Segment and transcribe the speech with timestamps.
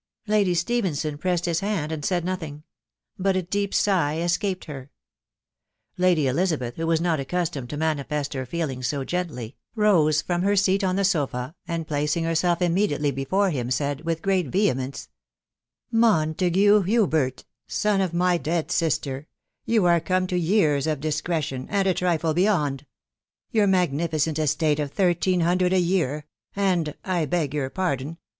[0.27, 2.63] "Lady Stephenson pressed his hand, and said nothing;
[3.19, 4.89] bat a deep sigh escaped her.
[5.95, 10.41] Lady Elizabeth, who was not accus tomed to manifest her feelings so gently, rose from
[10.41, 15.07] her seat on the sofa, and placing herself imme&»to&j ta&rce him, said, *itb great vehemence,"
[15.91, 16.79] Montague Tfcvjtafei*., wa.
[16.79, 17.43] <& mj" THE WIDOW BARNABY.
[17.69, 19.27] 421 lister,
[19.67, 22.87] you are come to years of discretion, and a trifle beyond«...
[23.51, 26.25] Your magnificent estate of thirteen hundred a year,
[26.55, 26.95] and....
[27.05, 28.17] I beg your pardon